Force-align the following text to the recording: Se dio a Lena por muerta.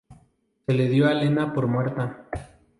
Se 0.65 0.73
dio 0.73 1.07
a 1.07 1.13
Lena 1.13 1.53
por 1.53 1.67
muerta. 1.67 2.27